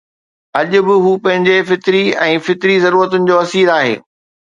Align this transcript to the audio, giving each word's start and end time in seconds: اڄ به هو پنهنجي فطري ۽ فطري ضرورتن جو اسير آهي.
اڄ 0.59 0.69
به 0.87 0.95
هو 1.03 1.11
پنهنجي 1.25 1.57
فطري 1.69 2.01
۽ 2.25 2.33
فطري 2.47 2.75
ضرورتن 2.87 3.21
جو 3.29 3.35
اسير 3.43 3.67
آهي. 3.77 3.93